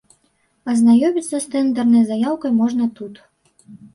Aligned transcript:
Азнаёміцца 0.71 1.41
з 1.43 1.51
тэндэрнай 1.57 2.03
заяўкай 2.11 2.51
можна 2.61 2.83
тут. 3.01 3.21